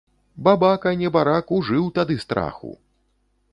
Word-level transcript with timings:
Бабака, 0.45 0.93
небарак, 1.01 1.53
ужыў 1.59 1.85
тады 1.99 2.19
страху! 2.27 2.73